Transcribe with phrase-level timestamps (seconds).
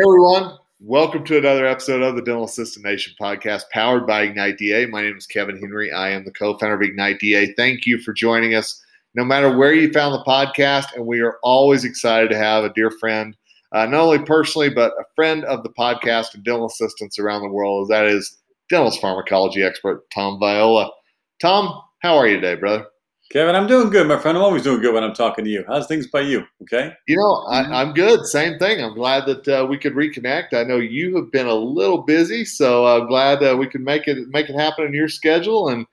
[0.00, 4.86] Everyone, welcome to another episode of the Dental Assistant Nation podcast powered by Ignite DA.
[4.86, 5.90] My name is Kevin Henry.
[5.90, 7.52] I am the co-founder of Ignite DA.
[7.54, 8.80] Thank you for joining us.
[9.16, 12.72] No matter where you found the podcast, and we are always excited to have a
[12.74, 13.36] dear friend,
[13.72, 17.48] uh, not only personally but a friend of the podcast and dental assistants around the
[17.48, 17.88] world.
[17.88, 18.38] That is
[18.70, 20.92] dental pharmacology expert Tom Viola.
[21.40, 22.86] Tom, how are you today, brother?
[23.30, 24.38] Kevin, I'm doing good, my friend.
[24.38, 25.62] I'm always doing good when I'm talking to you.
[25.68, 26.46] How's things by you?
[26.62, 26.94] Okay.
[27.06, 28.24] You know, I, am good.
[28.24, 28.82] Same thing.
[28.82, 30.54] I'm glad that uh, we could reconnect.
[30.54, 34.08] I know you have been a little busy, so I'm glad uh, we could make
[34.08, 35.68] it make it happen in your schedule.
[35.68, 35.86] And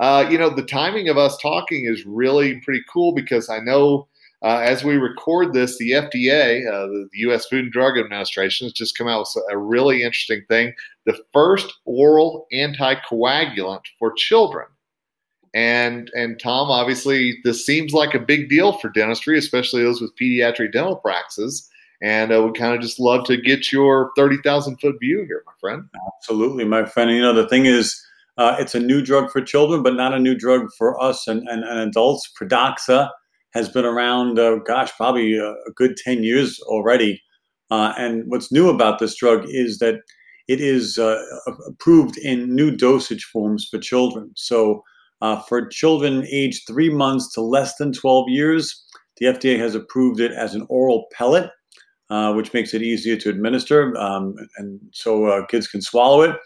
[0.00, 4.08] uh, you know, the timing of us talking is really pretty cool because I know
[4.42, 7.46] uh, as we record this, the FDA, uh, the U.S.
[7.46, 10.74] Food and Drug Administration, has just come out with a really interesting thing:
[11.06, 14.66] the first oral anticoagulant for children.
[15.52, 20.16] And and Tom, obviously, this seems like a big deal for dentistry, especially those with
[20.20, 21.68] pediatric dental practices.
[22.02, 25.42] And I would kind of just love to get your thirty thousand foot view here,
[25.46, 25.84] my friend.
[26.16, 27.10] Absolutely, my friend.
[27.10, 28.00] You know, the thing is,
[28.38, 31.46] uh, it's a new drug for children, but not a new drug for us and,
[31.48, 32.30] and, and adults.
[32.40, 33.10] Pradaxa
[33.52, 37.20] has been around, uh, gosh, probably a, a, good ten years already.
[37.70, 39.96] Uh, and what's new about this drug is that
[40.48, 41.22] it is uh,
[41.66, 44.30] approved in new dosage forms for children.
[44.36, 44.82] So
[45.20, 48.84] uh, for children aged three months to less than 12 years,
[49.18, 51.50] the FDA has approved it as an oral pellet,
[52.08, 56.36] uh, which makes it easier to administer, um, and so uh, kids can swallow it.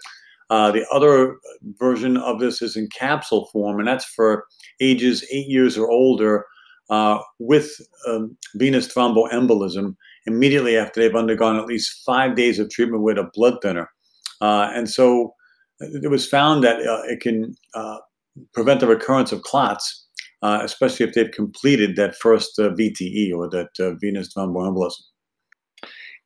[0.51, 1.39] Uh, the other
[1.79, 4.45] version of this is in capsule form, and that's for
[4.81, 6.45] ages eight years or older
[6.91, 7.71] uh, with
[8.09, 13.31] um, venous thromboembolism immediately after they've undergone at least five days of treatment with a
[13.33, 13.89] blood thinner.
[14.41, 15.35] Uh, and so
[15.81, 17.55] it was found that it can
[18.53, 20.07] prevent the recurrence of clots,
[20.43, 25.01] uh, especially if they've completed that first uh, VTE or that uh, venous thromboembolism.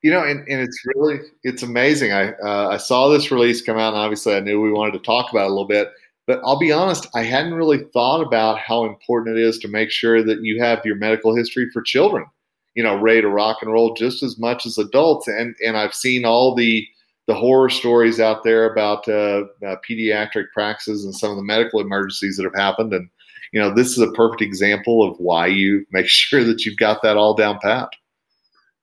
[0.03, 2.13] You know, and, and it's really it's amazing.
[2.13, 5.01] I uh, I saw this release come out, and obviously I knew we wanted to
[5.01, 5.89] talk about it a little bit.
[6.29, 9.91] But I'll be honest, I hadn't really thought about how important it is to make
[9.91, 12.27] sure that you have your medical history for children,
[12.75, 15.27] you know, ready to rock and roll just as much as adults.
[15.27, 16.87] And and I've seen all the
[17.29, 21.79] the horror stories out there about uh, uh, pediatric practices and some of the medical
[21.79, 22.95] emergencies that have happened.
[22.95, 23.09] And,
[23.53, 27.03] you know, this is a perfect example of why you make sure that you've got
[27.03, 27.91] that all down pat.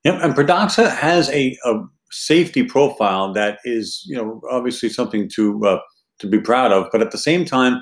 [0.03, 0.19] Yep.
[0.21, 5.79] And Pradaxa has a, a safety profile that is, you know, obviously something to, uh,
[6.19, 6.87] to be proud of.
[6.91, 7.81] But at the same time,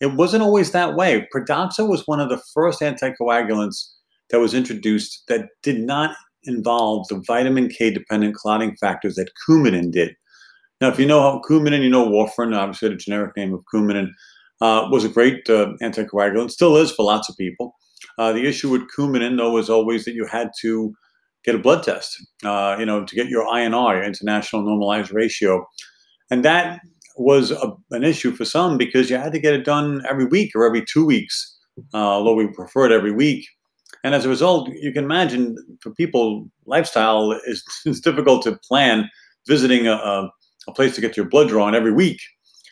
[0.00, 1.26] it wasn't always that way.
[1.34, 3.90] Pradaxa was one of the first anticoagulants
[4.30, 6.14] that was introduced that did not
[6.44, 10.14] involved the vitamin K dependent clotting factors that Coumadin did.
[10.80, 14.08] Now, if you know how Coumadin, you know warfarin, obviously the generic name of Coumadin,
[14.60, 17.74] uh, was a great uh, anticoagulant, still is for lots of people.
[18.18, 20.94] Uh, the issue with Coumadin, though, was always that you had to
[21.44, 25.66] get a blood test, uh, you know, to get your INR, your international normalized ratio.
[26.30, 26.80] And that
[27.16, 30.52] was a, an issue for some because you had to get it done every week
[30.54, 31.56] or every two weeks,
[31.92, 33.46] uh, although we preferred it every week.
[34.04, 39.10] And as a result, you can imagine for people, lifestyle is, is difficult to plan
[39.48, 40.30] visiting a, a,
[40.68, 42.20] a, place to get your blood drawn every week.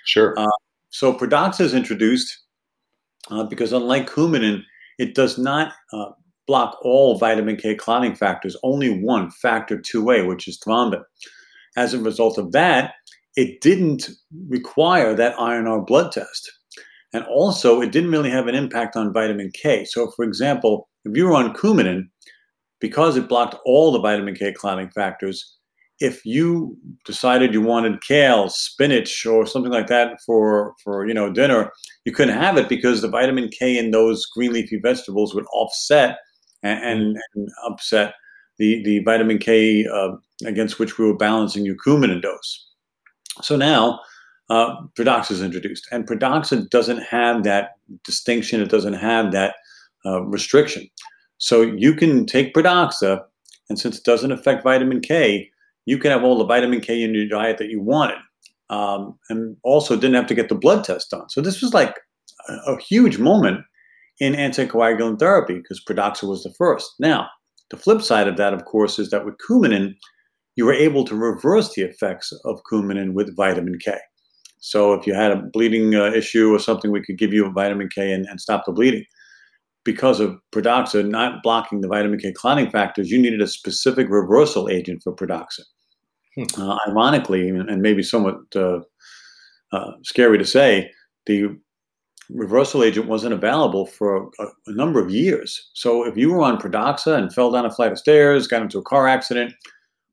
[0.04, 0.34] Sure.
[0.38, 0.46] Uh,
[0.90, 2.38] so Pradaxa is introduced
[3.30, 4.62] uh, because unlike Coumadin,
[4.98, 6.10] it does not uh,
[6.46, 11.02] block all vitamin K clotting factors, only one, factor 2A, which is thrombin.
[11.76, 12.94] As a result of that,
[13.36, 14.10] it didn't
[14.48, 16.52] require that INR blood test.
[17.12, 19.84] And also, it didn't really have an impact on vitamin K.
[19.84, 22.08] So, for example, if you were on Coumadin,
[22.80, 25.58] because it blocked all the vitamin K clotting factors,
[26.00, 31.32] if you decided you wanted kale, spinach, or something like that for for you know
[31.32, 31.70] dinner,
[32.04, 36.18] you couldn't have it because the vitamin K in those green leafy vegetables would offset
[36.62, 38.14] and, and, and upset
[38.58, 42.68] the the vitamin K uh, against which we were balancing your Coumadin dose.
[43.42, 44.00] So now
[44.52, 45.88] uh, is introduced.
[45.90, 47.70] And Pradaxa doesn't have that
[48.04, 49.54] distinction, it doesn't have that
[50.04, 50.88] uh, restriction.
[51.38, 53.22] So you can take Pradaxa,
[53.68, 55.50] and since it doesn't affect vitamin K,
[55.86, 58.18] you can have all the vitamin K in your diet that you wanted.
[58.70, 61.28] Um, and also didn't have to get the blood test done.
[61.28, 61.94] So this was like
[62.48, 63.60] a, a huge moment
[64.18, 66.94] in anticoagulant therapy because Pradaxa was the first.
[66.98, 67.28] Now,
[67.70, 69.94] the flip side of that, of course, is that with Coumadin,
[70.56, 73.98] you were able to reverse the effects of Coumadin with vitamin K.
[74.62, 77.50] So if you had a bleeding uh, issue or something, we could give you a
[77.50, 79.04] vitamin K and, and stop the bleeding.
[79.84, 84.68] Because of Pradaxa not blocking the vitamin K clotting factors, you needed a specific reversal
[84.68, 85.62] agent for Pradaxa.
[86.36, 86.44] Hmm.
[86.56, 88.80] Uh, ironically, and maybe somewhat uh,
[89.72, 90.92] uh, scary to say,
[91.26, 91.58] the
[92.30, 95.70] reversal agent wasn't available for a, a, number of years.
[95.74, 98.78] So if you were on Pradaxa and fell down a flight of stairs, got into
[98.78, 99.52] a car accident,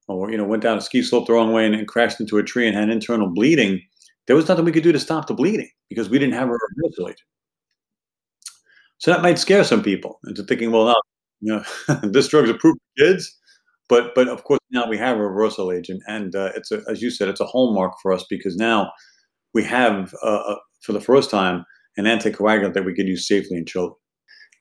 [0.07, 2.39] or you know went down a ski slope the wrong way and, and crashed into
[2.39, 3.79] a tree and had internal bleeding,
[4.29, 6.51] there was nothing we could do to stop the bleeding because we didn't have a
[6.51, 7.27] reversal agent.
[8.99, 10.95] So that might scare some people into thinking, well, now
[11.41, 11.55] you
[11.87, 13.35] know, this drug's approved for kids,
[13.87, 17.01] but but of course now we have a reversal agent, and uh, it's a, as
[17.01, 18.91] you said, it's a hallmark for us because now
[19.55, 21.65] we have uh, uh for the first time
[21.97, 23.97] an anticoagulant that we can use safely in children.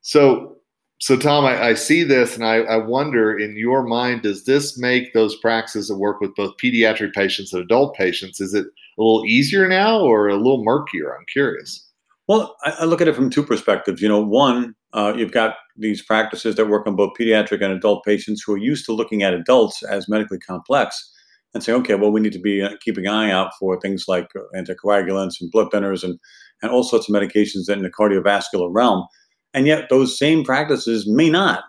[0.01, 0.57] So
[0.99, 4.77] so Tom, I, I, see this and I, I, wonder in your mind, does this
[4.77, 8.67] make those practices that work with both pediatric patients and adult patients, is it
[8.99, 11.17] a little easier now or a little murkier?
[11.17, 11.85] I'm curious.
[12.27, 14.03] Well, I, I look at it from two perspectives.
[14.03, 18.05] You know, one, uh, you've got these practices that work on both pediatric and adult
[18.05, 21.13] patients who are used to looking at adults as medically complex
[21.55, 24.05] and say, okay, well, we need to be uh, keeping an eye out for things
[24.07, 26.19] like uh, anticoagulants and blood thinners and,
[26.63, 29.07] and all sorts of medications in the cardiovascular realm
[29.55, 31.65] and yet, those same practices may not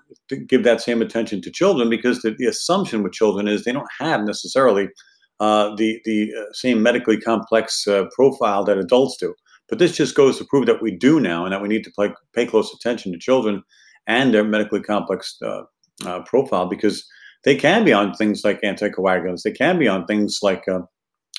[0.47, 3.89] give that same attention to children because the, the assumption with children is they don't
[3.99, 4.89] have necessarily
[5.39, 9.33] uh, the the uh, same medically complex uh, profile that adults do.
[9.67, 11.91] But this just goes to prove that we do now, and that we need to
[11.91, 13.63] play, pay close attention to children
[14.07, 15.61] and their medically complex uh,
[16.05, 17.07] uh, profile because
[17.45, 20.79] they can be on things like anticoagulants, they can be on things like uh,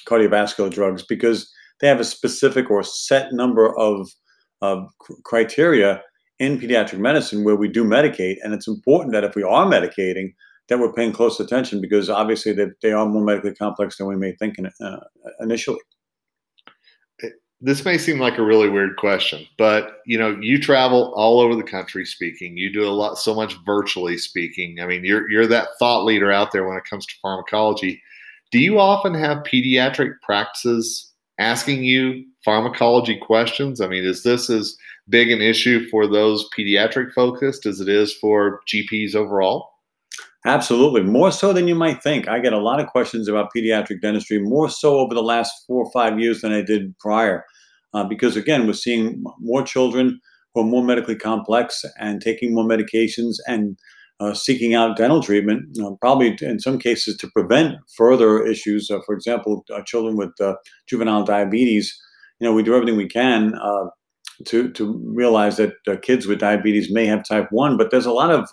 [0.06, 1.50] cardiovascular drugs because
[1.80, 4.08] they have a specific or set number of,
[4.62, 4.88] of
[5.24, 6.00] criteria
[6.38, 10.32] in pediatric medicine where we do medicate, and it's important that if we are medicating,
[10.70, 14.16] that we're paying close attention because obviously they, they are more medically complex than we
[14.16, 15.00] may think in, uh,
[15.40, 15.80] initially.
[17.60, 21.54] This may seem like a really weird question, but you know, you travel all over
[21.54, 22.56] the country speaking.
[22.56, 24.78] You do a lot, so much virtually speaking.
[24.80, 28.00] I mean, you're you're that thought leader out there when it comes to pharmacology.
[28.50, 33.82] Do you often have pediatric practices asking you pharmacology questions?
[33.82, 34.74] I mean, is this as
[35.10, 39.69] big an issue for those pediatric focused as it is for GPs overall?
[40.46, 42.26] Absolutely, more so than you might think.
[42.26, 45.84] I get a lot of questions about pediatric dentistry, more so over the last four
[45.84, 47.44] or five years than I did prior.
[47.92, 50.18] Uh, because again, we're seeing more children
[50.54, 53.76] who are more medically complex and taking more medications and
[54.18, 58.90] uh, seeking out dental treatment, uh, probably in some cases to prevent further issues.
[58.90, 60.54] Uh, for example, uh, children with uh,
[60.88, 61.94] juvenile diabetes,
[62.38, 63.54] you know, we do everything we can
[64.46, 68.12] to to realize that uh, kids with diabetes may have type one, but there's a
[68.12, 68.48] lot of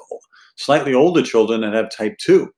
[0.57, 2.49] slightly older children that have type two,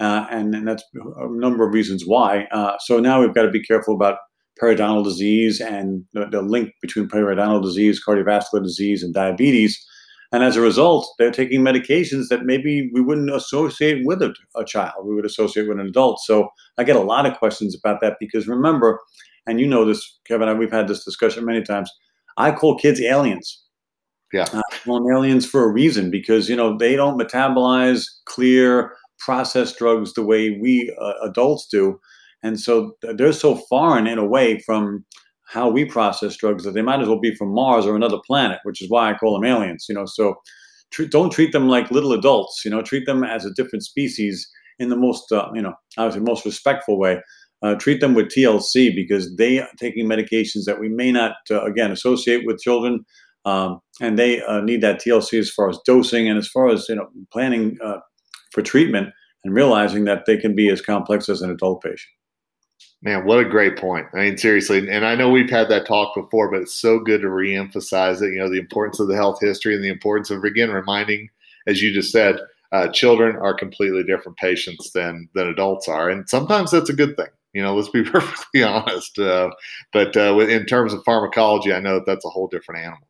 [0.00, 2.46] uh, and, and that's a number of reasons why.
[2.52, 4.18] Uh, so now we've got to be careful about
[4.60, 9.84] periodontal disease and the, the, link between periodontal disease, cardiovascular disease, and diabetes.
[10.32, 14.64] And as a result, they're taking medications that maybe we wouldn't associate with a, a
[14.64, 15.06] child.
[15.06, 16.20] We would associate with an adult.
[16.20, 19.00] So I get a lot of questions about that because remember,
[19.46, 21.90] and you know this, Kevin, we've had this discussion many times
[22.36, 23.64] I call kids aliens.
[24.32, 24.46] Yeah.
[24.52, 24.62] Uh,
[25.10, 30.50] aliens for a reason because, you know, they don't metabolize clear processed drugs the way
[30.50, 31.98] we uh, adults do.
[32.42, 35.04] And so they're so foreign in a way from
[35.46, 38.58] how we process drugs that they might as well be from Mars or another planet,
[38.64, 40.04] which is why I call them aliens, you know.
[40.04, 40.34] So
[40.90, 44.48] treat, don't treat them like little adults, you know, treat them as a different species
[44.78, 47.20] in the most, uh, you know, obviously most respectful way
[47.62, 51.62] uh, treat them with TLC because they are taking medications that we may not, uh,
[51.64, 53.04] again, associate with children.
[53.48, 56.86] Um, and they uh, need that TLC as far as dosing and as far as
[56.88, 57.98] you know planning uh,
[58.52, 59.08] for treatment
[59.42, 62.12] and realizing that they can be as complex as an adult patient.
[63.00, 64.06] Man, what a great point.
[64.12, 67.22] I mean, seriously, and I know we've had that talk before, but it's so good
[67.22, 68.34] to reemphasize it.
[68.34, 71.30] You know, the importance of the health history and the importance of again reminding,
[71.66, 72.40] as you just said,
[72.72, 77.16] uh, children are completely different patients than than adults are, and sometimes that's a good
[77.16, 77.32] thing.
[77.54, 79.18] You know, let's be perfectly honest.
[79.18, 79.50] Uh,
[79.92, 83.08] but uh, in terms of pharmacology, I know that that's a whole different animal.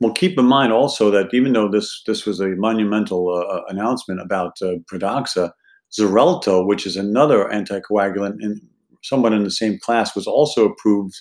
[0.00, 3.62] Well, keep in mind also that even though this this was a monumental uh, uh
[3.68, 5.52] announcement about uh, Pradaxa,
[5.98, 8.60] Xarelto, which is another anticoagulant in
[9.02, 11.14] somewhat in the same class, was also approved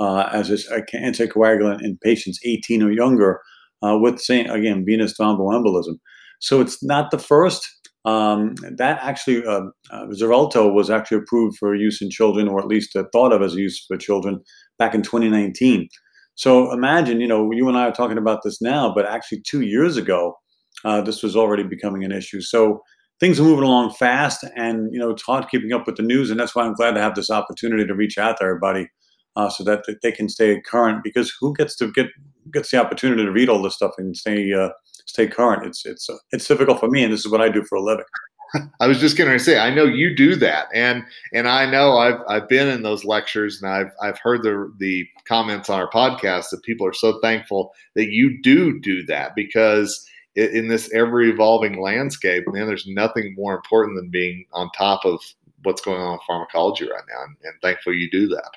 [0.00, 3.40] uh, as an anticoagulant in patients 18 or younger
[3.82, 5.98] uh, with, say, again, venous thromboembolism.
[6.40, 7.68] So it's not the first,
[8.04, 12.68] um, that actually, uh, uh, Xarelto was actually approved for use in children, or at
[12.68, 14.40] least thought of as use for children
[14.78, 15.88] back in 2019.
[16.38, 19.62] So imagine, you know, you and I are talking about this now, but actually two
[19.62, 20.38] years ago,
[20.84, 22.40] uh, this was already becoming an issue.
[22.40, 22.80] So
[23.18, 26.30] things are moving along fast, and you know, it's hard keeping up with the news,
[26.30, 28.88] and that's why I'm glad to have this opportunity to reach out to everybody.
[29.34, 31.02] Uh, so that they can stay current.
[31.02, 32.06] Because who gets to get
[32.52, 34.70] gets the opportunity to read all this stuff and stay uh,
[35.06, 35.66] stay current.
[35.66, 37.82] It's it's uh, it's difficult for me, and this is what I do for a
[37.82, 38.04] living.
[38.80, 41.98] I was just going to say, I know you do that, and and I know
[41.98, 45.90] I've I've been in those lectures, and I've I've heard the the comments on our
[45.90, 51.20] podcast that people are so thankful that you do do that because in this ever
[51.22, 55.20] evolving landscape, man, there's nothing more important than being on top of
[55.64, 57.24] what's going on in pharmacology right now.
[57.24, 58.50] And, and thankfully, you do that.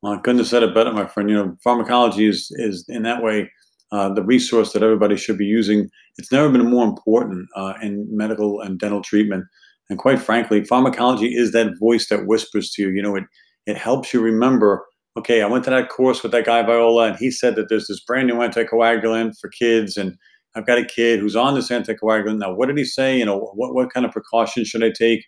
[0.00, 1.28] Well, I couldn't have said it better, my friend.
[1.28, 3.50] You know, pharmacology is is in that way
[3.92, 5.88] uh, the resource that everybody should be using.
[6.16, 9.44] It's never been more important uh, in medical and dental treatment.
[9.90, 12.88] And quite frankly, pharmacology is that voice that whispers to you.
[12.90, 13.24] You know, it
[13.66, 14.84] it helps you remember.
[15.16, 17.88] Okay, I went to that course with that guy Viola, and he said that there's
[17.88, 20.14] this brand new anticoagulant for kids, and
[20.54, 22.54] I've got a kid who's on this anticoagulant now.
[22.54, 23.18] What did he say?
[23.18, 25.24] You know, what what kind of precautions should I take?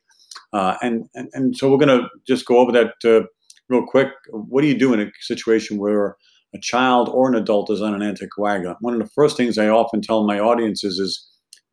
[0.52, 3.26] Uh, and, and and so we're going to just go over that uh,
[3.68, 4.08] real quick.
[4.30, 6.16] What do you do in a situation where
[6.54, 8.76] a child or an adult is on an anticoagulant?
[8.80, 11.26] One of the first things I often tell my audiences is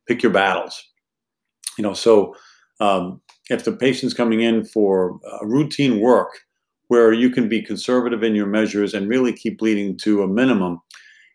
[0.08, 0.82] pick your battles.
[1.78, 2.36] You know, so
[2.80, 6.40] um, if the patient's coming in for routine work
[6.88, 10.80] where you can be conservative in your measures and really keep bleeding to a minimum,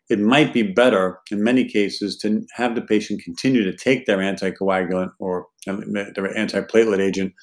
[0.09, 4.17] it might be better in many cases to have the patient continue to take their
[4.17, 7.33] anticoagulant or their antiplatelet agent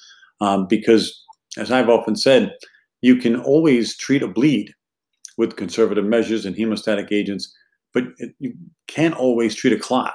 [0.41, 1.23] um, because,
[1.57, 2.53] as I've often said,
[3.01, 4.73] you can always treat a bleed
[5.37, 7.53] with conservative measures and hemostatic agents,
[7.93, 8.53] but it, you
[8.87, 10.13] can't always treat a clot.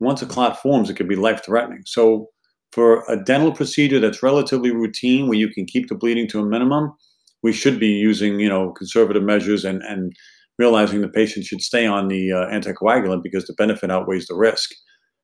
[0.00, 1.82] Once a clot forms, it can be life threatening.
[1.86, 2.28] So,
[2.72, 6.44] for a dental procedure that's relatively routine, where you can keep the bleeding to a
[6.44, 6.92] minimum,
[7.44, 10.12] we should be using, you know, conservative measures and and
[10.58, 14.70] realizing the patient should stay on the uh, anticoagulant because the benefit outweighs the risk.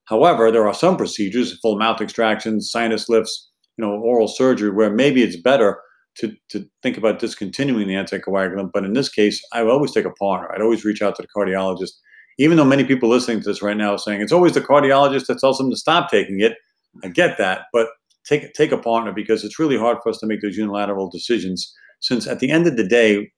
[0.07, 4.91] However, there are some procedures, full mouth extractions, sinus lifts, you know, oral surgery, where
[4.91, 5.81] maybe it's better
[6.17, 8.71] to, to think about discontinuing the anticoagulant.
[8.73, 10.53] But in this case, I would always take a partner.
[10.53, 11.93] I'd always reach out to the cardiologist.
[12.39, 15.27] Even though many people listening to this right now are saying it's always the cardiologist
[15.27, 16.57] that tells them to stop taking it,
[17.05, 17.89] I get that, but
[18.25, 21.73] take take a partner because it's really hard for us to make those unilateral decisions.
[22.01, 23.31] Since at the end of the day,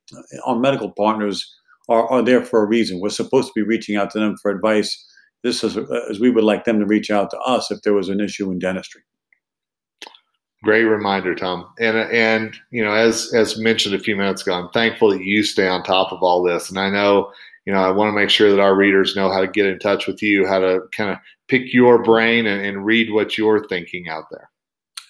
[0.44, 1.52] our medical partners
[1.88, 3.00] are, are there for a reason.
[3.00, 5.04] We're supposed to be reaching out to them for advice.
[5.42, 7.94] This is uh, as we would like them to reach out to us if there
[7.94, 9.02] was an issue in dentistry.
[10.62, 11.66] Great reminder, Tom.
[11.80, 15.42] And and you know, as as mentioned a few minutes ago, I'm thankful that you
[15.42, 16.68] stay on top of all this.
[16.68, 17.32] And I know,
[17.66, 19.78] you know, I want to make sure that our readers know how to get in
[19.80, 23.66] touch with you, how to kind of pick your brain and, and read what you're
[23.66, 24.48] thinking out there.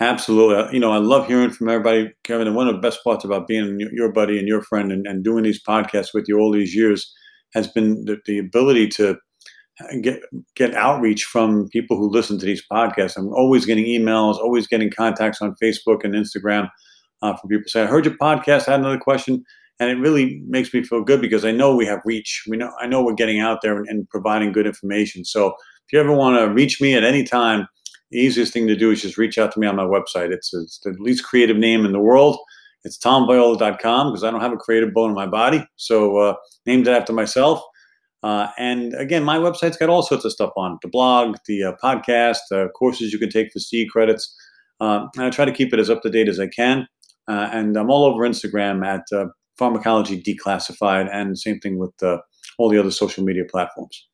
[0.00, 0.56] Absolutely.
[0.56, 2.48] Uh, you know, I love hearing from everybody, Kevin.
[2.48, 5.22] And one of the best parts about being your buddy and your friend and, and
[5.22, 7.12] doing these podcasts with you all these years
[7.54, 9.16] has been the, the ability to
[10.00, 10.20] get
[10.56, 13.16] get outreach from people who listen to these podcasts.
[13.16, 16.68] I'm always getting emails, always getting contacts on Facebook and Instagram
[17.22, 18.68] uh, from people saying, "I heard your podcast.
[18.68, 19.44] I had another question,"
[19.80, 22.44] and it really makes me feel good because I know we have reach.
[22.48, 25.24] We know I know we're getting out there and, and providing good information.
[25.24, 27.66] So if you ever want to reach me at any time,
[28.10, 30.30] the easiest thing to do is just reach out to me on my website.
[30.32, 32.38] It's, it's the least creative name in the world.
[32.84, 35.64] It's tomviola.com because I don't have a creative bone in my body.
[35.76, 36.34] So uh,
[36.66, 37.62] named it after myself.
[38.22, 41.72] Uh, and again, my website's got all sorts of stuff on the blog, the uh,
[41.82, 44.34] podcast, uh, courses you can take for C credits.
[44.80, 46.86] Um, and I try to keep it as up to date as I can.
[47.28, 49.26] Uh, and I'm all over Instagram at uh,
[49.56, 51.92] Pharmacology Declassified, and same thing with
[52.58, 54.08] all the other social media platforms.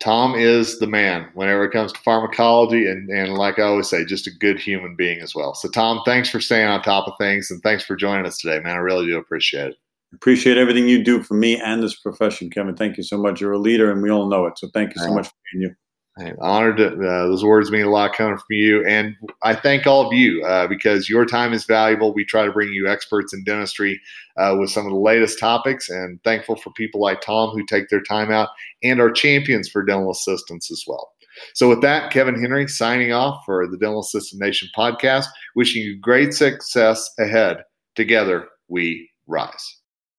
[0.00, 4.04] Tom is the man whenever it comes to pharmacology, and, and like I always say,
[4.04, 5.54] just a good human being as well.
[5.54, 8.60] So, Tom, thanks for staying on top of things, and thanks for joining us today,
[8.60, 8.76] man.
[8.76, 9.76] I really do appreciate it.
[10.14, 12.76] Appreciate everything you do for me and this profession, Kevin.
[12.76, 13.40] Thank you so much.
[13.40, 14.58] You're a leader, and we all know it.
[14.58, 15.74] So, thank you so much for being you.
[16.18, 16.78] I'm honored.
[16.78, 20.12] To, uh, those words mean a lot coming from you, and I thank all of
[20.12, 22.12] you uh, because your time is valuable.
[22.12, 24.00] We try to bring you experts in dentistry
[24.36, 27.88] uh, with some of the latest topics, and thankful for people like Tom who take
[27.88, 28.48] their time out
[28.82, 31.12] and are champions for dental assistants as well.
[31.54, 35.26] So, with that, Kevin Henry signing off for the Dental Assistant Nation podcast.
[35.54, 37.58] Wishing you great success ahead.
[37.94, 39.77] Together, we rise.